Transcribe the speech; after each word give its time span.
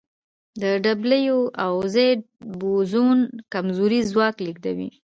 د 0.61 0.63
ډبلیو 0.85 1.39
او 1.63 1.73
زیډ 1.93 2.19
بوزون 2.59 3.19
کمزوری 3.53 3.99
ځواک 4.11 4.35
لېږدوي. 4.45 4.89